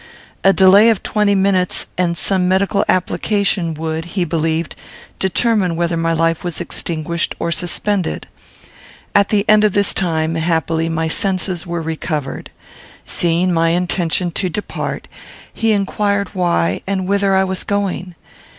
A 0.43 0.51
delay 0.51 0.89
of 0.89 1.03
twenty 1.03 1.35
minutes, 1.35 1.85
and 1.95 2.17
some 2.17 2.47
medical 2.47 2.83
application, 2.89 3.75
would, 3.75 4.05
he 4.17 4.25
believed, 4.25 4.75
determine 5.19 5.75
whether 5.75 5.95
my 5.95 6.11
life 6.11 6.43
was 6.43 6.59
extinguished 6.59 7.35
or 7.37 7.51
suspended. 7.51 8.27
At 9.13 9.29
the 9.29 9.47
end 9.47 9.63
of 9.63 9.73
this 9.73 9.93
time, 9.93 10.33
happily, 10.33 10.89
my 10.89 11.07
senses 11.07 11.67
were 11.67 11.83
recovered. 11.83 12.49
Seeing 13.05 13.53
my 13.53 13.69
intention 13.69 14.31
to 14.31 14.49
depart, 14.49 15.07
he 15.53 15.71
inquired 15.71 16.29
why, 16.33 16.81
and 16.87 17.07
whither 17.07 17.35
I 17.35 17.43
was 17.43 17.63
going. 17.63 18.15